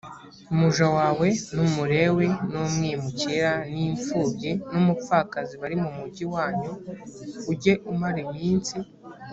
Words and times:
muja 0.57 0.87
wawe 0.97 1.27
n 1.55 1.57
umulewi 1.65 2.27
n 2.51 2.53
umwimukira 2.63 3.51
n 3.73 3.75
imfubyi 3.87 4.51
n 4.71 4.73
umupfakazi 4.81 5.53
bari 5.61 5.75
mu 5.83 5.89
mugi 5.97 6.23
wanyu 6.33 6.73
ujye 7.51 7.73
umara 7.91 8.19
iminsi 8.27 8.77